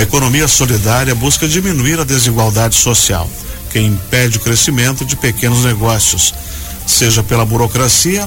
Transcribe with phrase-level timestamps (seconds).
[0.00, 3.28] A economia solidária busca diminuir a desigualdade social,
[3.68, 6.32] que impede o crescimento de pequenos negócios,
[6.86, 8.26] seja pela burocracia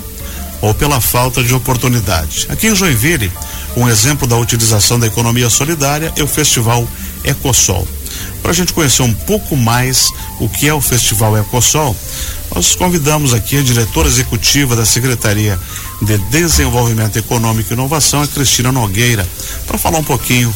[0.62, 2.46] ou pela falta de oportunidade.
[2.48, 3.32] Aqui em Joinville,
[3.76, 6.88] um exemplo da utilização da economia solidária é o Festival
[7.24, 7.88] Ecosol.
[8.44, 10.10] Para a gente conhecer um pouco mais
[10.40, 11.96] o que é o Festival Ecosol,
[12.54, 15.60] nós convidamos aqui a diretora executiva da Secretaria
[16.04, 19.28] de Desenvolvimento Econômico e Inovação, a Cristina Nogueira,
[19.66, 20.54] para falar um pouquinho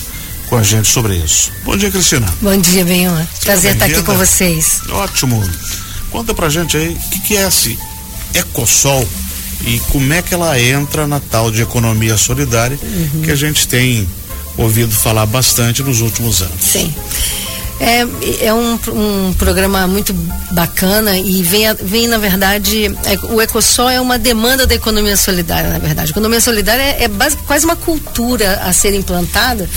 [0.49, 1.51] com a gente sobre isso.
[1.63, 2.27] Bom dia, Cristina.
[2.41, 3.25] Bom dia, Benhor.
[3.43, 4.81] Prazer estar aqui com vocês.
[4.89, 5.41] Ótimo.
[6.11, 7.77] Conta pra gente aí o que, que é esse
[8.33, 9.07] Ecosol
[9.65, 13.21] e como é que ela entra na tal de economia solidária uhum.
[13.23, 14.07] que a gente tem
[14.55, 16.61] ouvido falar bastante nos últimos anos.
[16.61, 16.93] Sim.
[17.79, 20.11] É, é um, um programa muito
[20.51, 25.69] bacana e vem, vem na verdade, é, o Ecosol é uma demanda da economia solidária,
[25.69, 26.09] na verdade.
[26.09, 29.69] A economia solidária é, é base, quase uma cultura a ser implantada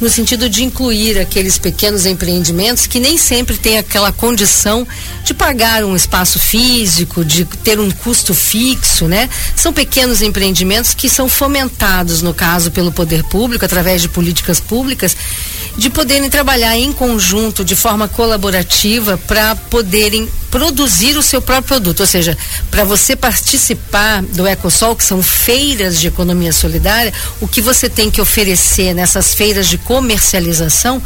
[0.00, 4.86] no sentido de incluir aqueles pequenos empreendimentos que nem sempre têm aquela condição
[5.24, 9.28] de pagar um espaço físico, de ter um custo fixo, né?
[9.56, 15.16] São pequenos empreendimentos que são fomentados, no caso, pelo poder público, através de políticas públicas,
[15.76, 22.00] de poderem trabalhar em conjunto, de forma colaborativa, para poderem produzir o seu próprio produto.
[22.00, 22.38] Ou seja,
[22.70, 28.10] para você participar do Ecosol, que são feiras de economia solidária, o que você tem
[28.10, 31.02] que oferecer nessas feiras de comercialização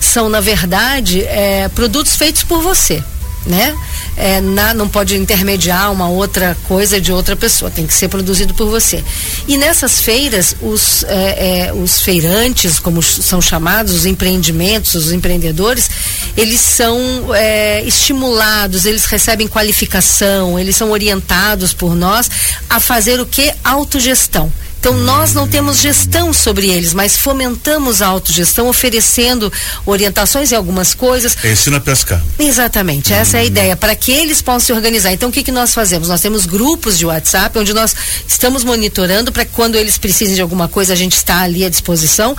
[0.00, 3.02] são, na verdade, é, produtos feitos por você
[3.46, 3.76] né?
[4.16, 8.54] É, na, não pode intermediar uma outra coisa de outra pessoa, tem que ser produzido
[8.54, 9.02] por você.
[9.48, 15.90] E nessas feiras, os, é, é, os feirantes, como são chamados, os empreendimentos, os empreendedores,
[16.36, 16.98] eles são
[17.34, 22.30] é, estimulados, eles recebem qualificação, eles são orientados por nós
[22.68, 23.52] a fazer o que?
[23.64, 24.52] Autogestão.
[24.82, 29.50] Então nós não temos gestão sobre eles, mas fomentamos a autogestão, oferecendo
[29.86, 31.36] orientações em algumas coisas.
[31.44, 32.20] Ensina a pescar.
[32.36, 35.12] Exatamente, essa é a ideia, para que eles possam se organizar.
[35.12, 36.08] Então o que, que nós fazemos?
[36.08, 37.94] Nós temos grupos de WhatsApp onde nós
[38.26, 41.68] estamos monitorando para que quando eles precisem de alguma coisa, a gente está ali à
[41.68, 42.36] disposição.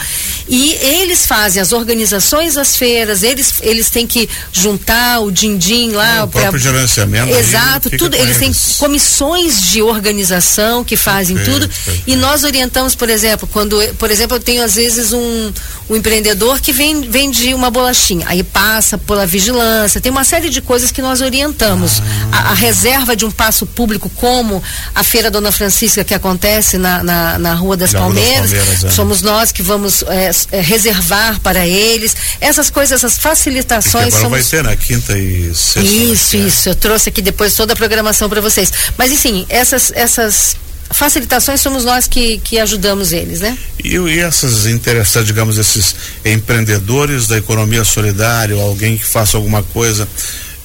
[0.50, 6.18] E eles fazem as organizações das feiras, eles, eles têm que juntar o din-din lá.
[6.18, 6.72] É, o próprio pra...
[6.72, 7.34] gerenciamento.
[7.34, 8.18] Exato, tudo.
[8.18, 11.70] Eles têm comissões de organização que fazem tudo.
[12.06, 15.54] E nós nós orientamos, por exemplo, quando, por exemplo, eu tenho às vezes um,
[15.88, 20.60] um empreendedor que vem, vende uma bolachinha, aí passa pela vigilância, tem uma série de
[20.60, 22.02] coisas que nós orientamos.
[22.32, 22.38] Ah.
[22.38, 24.64] A, a, reserva de um passo público, como
[24.96, 28.90] a Feira Dona Francisca, que acontece na, na, na Rua das Palmeiras, das Palmeiras é.
[28.90, 32.16] somos nós que vamos é, é, reservar para eles.
[32.42, 34.08] Essas coisas, essas facilitações.
[34.08, 34.32] E somos...
[34.32, 35.82] vai ter na quinta e sexta.
[35.82, 36.70] Isso, isso.
[36.70, 38.74] Eu trouxe aqui depois toda a programação para vocês.
[38.98, 40.56] Mas, enfim, essas, essas
[40.94, 43.58] facilitações somos nós que, que ajudamos eles, né?
[43.84, 49.64] E, e essas interessadas, digamos, esses empreendedores da economia solidária, ou alguém que faça alguma
[49.64, 50.08] coisa,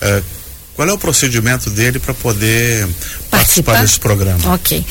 [0.00, 0.22] eh,
[0.78, 2.86] qual é o procedimento dele para poder
[3.28, 3.30] participar?
[3.30, 4.54] participar desse programa?
[4.54, 4.84] Ok.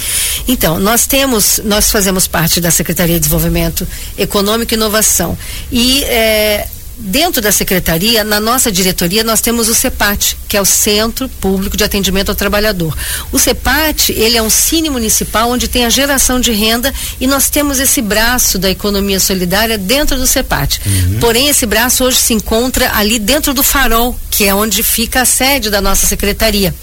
[0.45, 3.87] Então, nós temos, nós fazemos parte da Secretaria de Desenvolvimento
[4.17, 5.37] Econômico e Inovação.
[5.71, 6.67] E eh,
[6.99, 11.77] dentro da secretaria, na nossa diretoria, nós temos o CEPAT, que é o Centro Público
[11.77, 12.97] de Atendimento ao Trabalhador.
[13.31, 17.49] O CEPAT, ele é um cine municipal onde tem a geração de renda e nós
[17.49, 20.81] temos esse braço da economia solidária dentro do CEPAT.
[20.85, 21.19] Uhum.
[21.19, 25.25] Porém, esse braço hoje se encontra ali dentro do Farol, que é onde fica a
[25.25, 26.73] sede da nossa secretaria.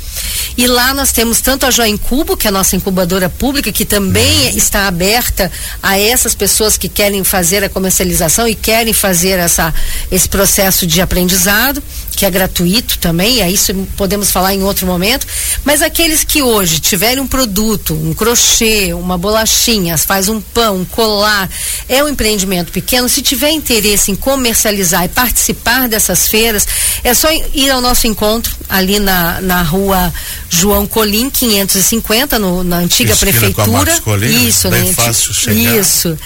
[0.56, 3.84] E lá nós temos tanto a Joia Cubo, que é a nossa incubadora pública, que
[3.84, 4.56] também uhum.
[4.56, 5.50] está aberta
[5.82, 9.74] a essas pessoas que querem fazer a comercialização e querem fazer essa
[10.10, 11.82] esse processo de aprendizado,
[12.14, 15.26] que é gratuito também, aí isso podemos falar em outro momento,
[15.64, 20.84] mas aqueles que hoje tiverem um produto, um crochê, uma bolachinha, faz um pão, um
[20.84, 21.48] colar,
[21.88, 26.66] é um empreendimento pequeno, se tiver interesse em comercializar e participar dessas feiras,
[27.02, 30.12] é só ir ao nosso encontro ali na, na rua
[30.48, 34.00] João Colim, 550, no, na antiga Esquina prefeitura.
[34.00, 34.92] Colim, isso, né?
[34.92, 35.76] Fácil chegar.
[35.76, 36.16] Isso.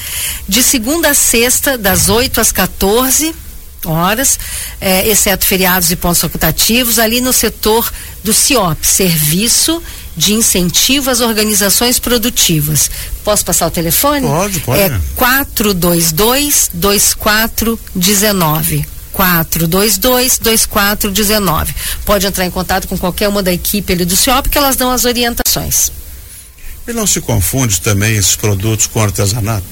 [0.47, 3.35] De segunda a sexta, das 8 às 14
[3.89, 4.39] horas,
[4.81, 7.93] é, exceto feriados e pontos facultativos, ali no setor
[8.23, 9.83] do CIOP, Serviço
[10.17, 12.91] de Incentivo às Organizações Produtivas.
[13.25, 14.27] Posso passar o telefone?
[14.27, 14.81] Pode, pode.
[14.81, 18.87] É 422 2419.
[19.13, 21.75] 422 2419.
[22.05, 24.91] Pode entrar em contato com qualquer uma da equipe ali do CIOP que elas dão
[24.91, 25.93] as orientações.
[26.87, 29.67] E não se confunde também esses produtos com artesanato?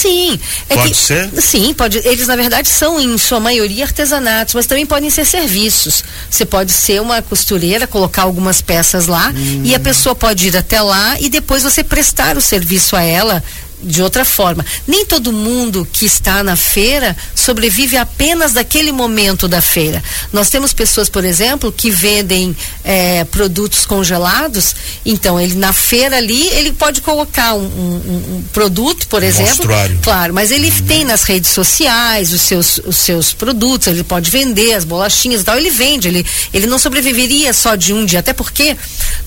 [0.00, 0.38] Sim.
[0.68, 1.30] É pode que, ser?
[1.40, 1.98] Sim, pode.
[1.98, 6.04] Eles, na verdade, são, em sua maioria, artesanatos, mas também podem ser serviços.
[6.30, 9.62] Você pode ser uma costureira, colocar algumas peças lá hum.
[9.64, 13.42] e a pessoa pode ir até lá e depois você prestar o serviço a ela
[13.82, 14.64] de outra forma.
[14.86, 20.02] Nem todo mundo que está na feira sobrevive apenas daquele momento da feira.
[20.32, 24.74] Nós temos pessoas, por exemplo, que vendem é, produtos congelados.
[25.04, 29.48] Então, ele na feira ali, ele pode colocar um, um, um produto, por exemplo.
[29.48, 29.98] Mostruário.
[30.02, 30.86] Claro, mas ele uhum.
[30.86, 35.44] tem nas redes sociais os seus, os seus produtos, ele pode vender as bolachinhas e
[35.44, 38.76] tal, ele vende, ele, ele não sobreviveria só de um dia, até porque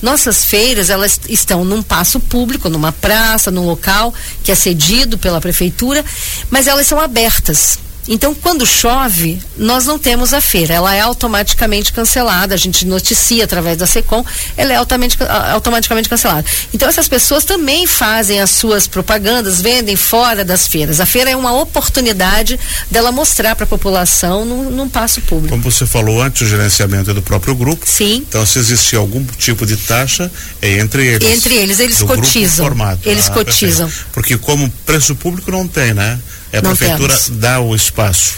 [0.02, 5.42] nossas feiras, elas estão num passo público, numa praça, num local que é cedido pela
[5.42, 6.04] prefeitura,
[6.50, 7.80] mas elas são abertas.
[8.08, 13.44] Então, quando chove, nós não temos a feira, ela é automaticamente cancelada, a gente noticia
[13.44, 14.26] através da SECOM,
[14.58, 16.46] ela é automaticamente cancelada.
[16.74, 21.00] Então, essas pessoas também fazem as suas propagandas, vendem fora das feiras.
[21.00, 22.60] A feira é uma oportunidade
[22.90, 25.50] dela mostrar para a população num, num passo público.
[25.50, 27.86] Como você falou antes, o gerenciamento é do próprio grupo.
[27.86, 28.26] Sim.
[28.28, 30.32] Então, se existir algum tipo de taxa,
[30.62, 31.30] é entre eles.
[31.30, 32.66] Entre eles, eles cotizam.
[33.04, 33.88] Eles ah, cotizam.
[33.88, 34.10] Perfeito.
[34.12, 36.20] Porque como preço público não tem, né?
[36.54, 37.40] É a Não prefeitura temos.
[37.40, 38.34] dá o espaço,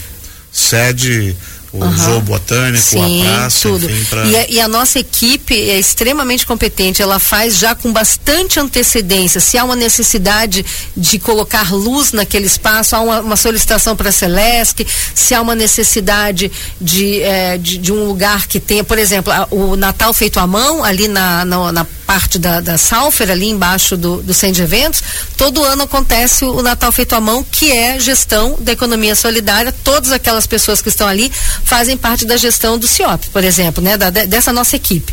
[0.51, 1.35] cede
[1.71, 1.97] o Aham.
[1.97, 3.89] zoo botânico, Sim, a praça, tudo.
[3.89, 4.25] enfim, pra...
[4.25, 7.01] E, a, e a nossa equipe é extremamente competente.
[7.01, 9.41] Ela faz já com bastante antecedência.
[9.41, 10.63] Se há uma necessidade
[10.95, 14.85] de colocar luz naquele espaço, há uma, uma solicitação para a Celesc,
[15.15, 19.47] se há uma necessidade de, eh, de, de um lugar que tenha, por exemplo, a-
[19.49, 23.97] o Natal feito à mão, ali na, na, na parte da, da Salfer, ali embaixo
[23.97, 25.01] do, do centro de eventos,
[25.35, 29.73] todo ano acontece o, Natal feito à mão, que é gestão da economia solidária.
[29.83, 31.31] Todas aquelas pessoas que estão ali
[31.63, 33.97] fazem parte da gestão do CIOP, por exemplo, né?
[33.97, 35.11] Da- de- dessa nossa equipe.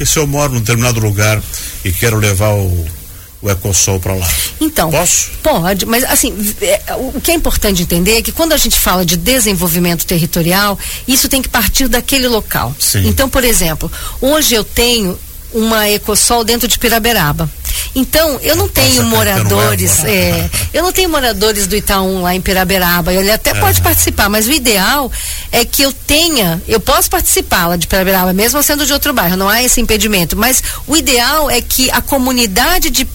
[0.00, 1.40] E se eu moro num determinado lugar
[1.84, 2.84] e quero levar o,
[3.40, 4.28] o Ecosol para lá?
[4.60, 5.30] Então, Posso?
[5.40, 8.76] pode, mas assim, é, o o que é importante entender é que quando a gente
[8.76, 10.76] fala de desenvolvimento territorial,
[11.06, 12.74] isso tem que partir daquele local.
[12.80, 13.06] Sim.
[13.06, 13.90] Então, por exemplo,
[14.20, 15.16] hoje eu tenho
[15.54, 17.48] uma Ecosol dentro de Piraberaba.
[17.94, 20.10] Então, eu não tenho Caetano moradores, Eva.
[20.10, 23.14] é, eu não tenho moradores do Itaú lá em Piraberaba.
[23.14, 25.10] Ele até pode participar, mas o ideal
[25.52, 29.36] é que eu tenha, eu posso participar lá de Piraberaba, mesmo sendo de outro bairro,
[29.36, 30.36] não há esse impedimento.
[30.36, 33.06] Mas o ideal é que a comunidade de,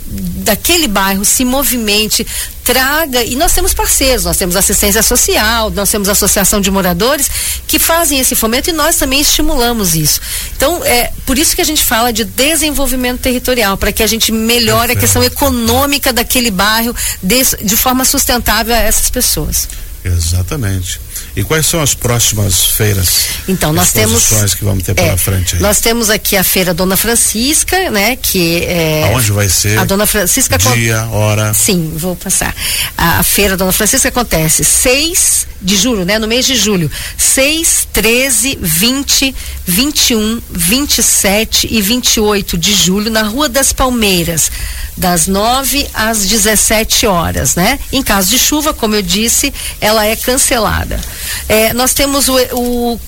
[0.50, 2.25] daquele bairro se movimente,
[2.63, 7.30] traga, e nós temos parceiros, nós temos assistência social, nós temos associação de moradores
[7.68, 10.19] que fazem esse fomento e nós também estimulamos isso.
[10.56, 14.31] Então, é por isso que a gente fala de desenvolvimento territorial, para que a gente
[14.31, 19.68] melhore a questão econômica daquele bairro de, de forma sustentável a essas pessoas.
[20.04, 21.00] Exatamente.
[21.39, 23.30] E quais são as próximas feiras?
[23.47, 24.27] Então, nós temos.
[24.56, 25.62] que vamos ter pela é, frente aí?
[25.62, 28.18] Nós temos aqui a Feira Dona Francisca, né?
[28.18, 29.03] Que é.
[29.06, 29.80] Aonde vai ser?
[29.80, 31.53] A Dona Francisca Dia, hora.
[31.53, 32.53] Sim, vou passar.
[32.97, 36.19] A, a feira Dona Francisca acontece 6 de julho, né?
[36.19, 36.91] No mês de julho.
[37.18, 44.51] 6, 13, 20, 21, 27 e 28 de julho na Rua das Palmeiras,
[44.95, 47.80] das 9 às 17 horas, né?
[47.91, 51.00] Em caso de chuva, como eu disse, ela é cancelada.
[51.47, 52.99] É, nós temos o, o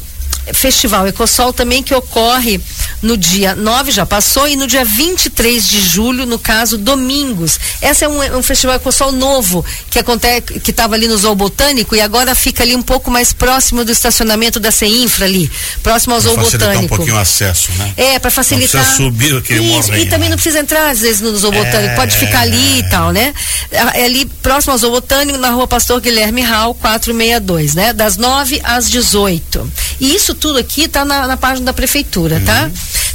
[0.53, 2.59] Festival Ecosol também que ocorre
[3.01, 7.59] no dia 9, já passou, e no dia 23 de julho, no caso, domingos.
[7.81, 11.95] Esse é um, um festival Ecosol novo, que acontece, que estava ali no Zoo Botânico
[11.95, 15.49] e agora fica ali um pouco mais próximo do estacionamento da CEINFRA ali,
[15.81, 16.95] próximo ao Pra Zoo facilitar um Botânico.
[16.95, 17.93] pouquinho o acesso, né?
[17.97, 18.81] É, para facilitar.
[18.83, 20.29] precisa subir aquele Isso, E também né?
[20.29, 21.95] não precisa entrar, às vezes, no Zoo Botânico.
[21.95, 23.33] Pode ficar ali e tal, né?
[23.71, 27.93] É ali próximo ao Zoo Botânico, na rua Pastor Guilherme Hall, 462, né?
[27.93, 29.71] Das 9 às 18.
[29.99, 32.69] E isso tudo aqui tá na, na página da prefeitura, tá?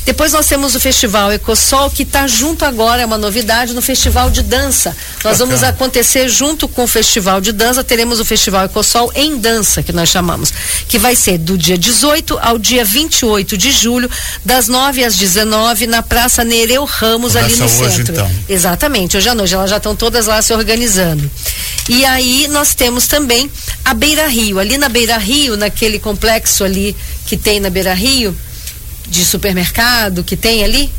[0.05, 4.31] Depois nós temos o Festival Ecosol, que está junto agora, é uma novidade, no Festival
[4.31, 4.97] de Dança.
[5.25, 9.83] Nós vamos acontecer junto com o Festival de Dança, teremos o Festival Ecosol em dança,
[9.83, 10.53] que nós chamamos,
[10.87, 14.09] que vai ser do dia 18 ao dia 28 de julho,
[14.45, 18.13] das 9 às 19 na Praça Nereu Ramos, ali no Começa hoje, centro.
[18.13, 18.31] então.
[18.49, 21.29] Exatamente, hoje à noite, elas já estão todas lá se organizando.
[21.89, 23.51] E aí nós temos também
[23.85, 28.37] a Beira Rio, ali na Beira Rio, naquele complexo ali que tem na Beira Rio,
[29.09, 30.91] de supermercado que tem ali,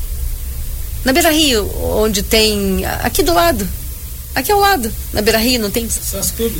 [1.03, 3.67] na Beira Rio, onde tem, aqui do lado,
[4.34, 5.87] aqui ao lado, na Beira Rio, não tem?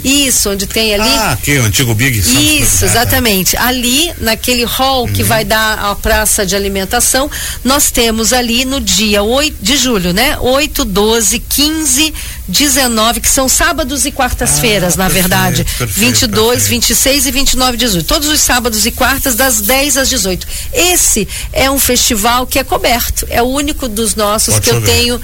[0.04, 1.04] Isso, onde tem ali.
[1.10, 2.86] Ah, aqui, o antigo Big Santos Isso, Clube.
[2.86, 3.58] exatamente.
[3.58, 5.27] Ali, naquele hall que Uhum.
[5.27, 7.30] vai dar a praça de alimentação,
[7.63, 10.38] nós temos ali no dia 8 de julho, né?
[10.39, 12.13] 8, 12, 15,
[12.48, 15.63] 19, que são sábados e quartas-feiras, Ah, na perfeito, verdade.
[15.77, 16.70] perfeito, 22, perfeito.
[16.70, 18.04] 26 e 29 de julho.
[18.04, 20.48] Todos os sábados e quartas, das 10 às 18.
[20.74, 23.25] Esse é um festival que é coberto.
[23.30, 24.92] É o único dos nossos Pode que eu chover.
[24.92, 25.22] tenho,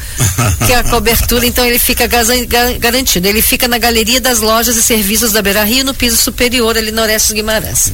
[0.66, 2.34] que é a cobertura, então ele fica gaza-
[3.14, 3.28] garantido.
[3.28, 6.92] Ele fica na Galeria das Lojas e Serviços da Beira Rio, no piso superior, ali
[6.92, 7.92] no Orestes Guimarães.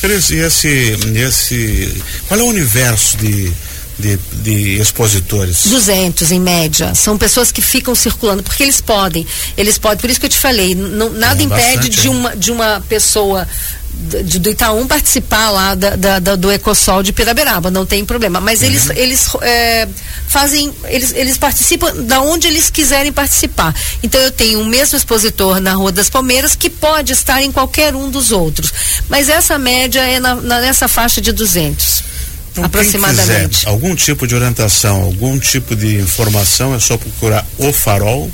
[0.00, 2.02] Cris, e esse, esse.
[2.26, 3.52] Qual é o universo de,
[3.98, 5.66] de, de expositores?
[5.66, 6.94] 200 em média.
[6.94, 9.26] São pessoas que ficam circulando, porque eles podem.
[9.56, 12.50] Eles podem, por isso que eu te falei, não, nada é impede de uma, de
[12.50, 13.46] uma pessoa
[13.92, 18.40] de, do Itaú participar lá da, da, da, do Ecosol de Piraberaba, não tem problema.
[18.40, 18.66] Mas uhum.
[18.66, 19.88] eles, eles é,
[20.26, 23.74] fazem, eles, eles participam da onde eles quiserem participar.
[24.02, 27.94] Então eu tenho o mesmo expositor na Rua das Palmeiras que pode estar em qualquer
[27.94, 28.72] um dos outros.
[29.08, 32.12] Mas essa média é na, na nessa faixa de 200.
[32.52, 33.60] Então, aproximadamente.
[33.60, 38.30] Quiser algum tipo de orientação, algum tipo de informação, é só procurar o farol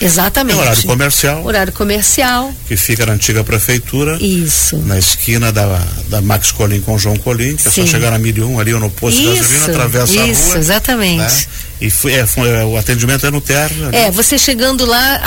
[0.00, 0.58] Exatamente.
[0.58, 1.44] É horário comercial.
[1.44, 2.54] Horário comercial.
[2.66, 4.16] Que fica na antiga prefeitura.
[4.20, 4.76] Isso.
[4.78, 7.82] Na esquina da, da Max Colim com João Colim, que Sim.
[7.82, 10.24] é só chegar na 1001 ali ou no posto isso, de gasolina, atravessa isso, a
[10.24, 10.32] rua.
[10.32, 11.18] Isso, exatamente.
[11.18, 11.46] Né?
[11.80, 13.88] E foi, é, foi, é, o atendimento é no térreo.
[13.92, 15.20] É, você chegando lá,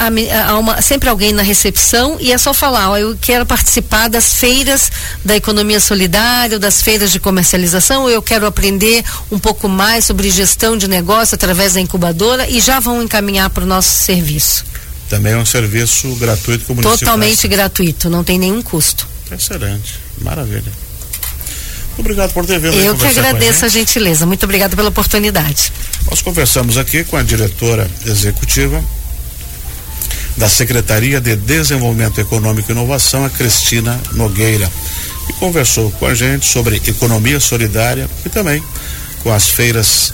[0.46, 4.34] há, uma, sempre alguém na recepção e é só falar, ó, eu quero participar das
[4.34, 4.92] feiras
[5.24, 10.78] da economia solidária, das feiras de comercialização, eu quero aprender um pouco mais sobre gestão
[10.78, 14.66] de negócio através da incubadora e já vão encaminhar para o nosso serviço.
[15.10, 19.08] Também é um serviço gratuito como Totalmente gratuito, não tem nenhum custo.
[19.32, 20.72] Excelente, maravilha.
[21.98, 22.76] Obrigado por ter vindo.
[22.78, 24.26] Eu que agradeço a, a, gentileza.
[24.26, 25.72] Muito obrigada pela oportunidade.
[26.10, 28.84] Nós conversamos aqui com a diretora executiva
[30.38, 34.72] da Secretaria de Desenvolvimento Econômico e Inovação, a Cristina Nogueira,
[35.28, 38.64] que conversou com a gente sobre economia solidária e também
[39.22, 40.14] com as feiras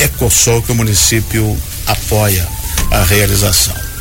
[0.00, 2.46] Ecosol que o município apoia
[2.90, 3.91] a realização.